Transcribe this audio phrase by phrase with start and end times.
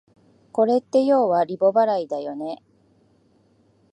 [0.51, 2.63] これってようはリボ払いだよね